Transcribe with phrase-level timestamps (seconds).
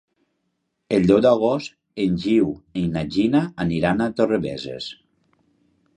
[0.97, 2.49] El deu d'agost en Guiu
[2.81, 4.93] i na Gina aniran a Torrebesses.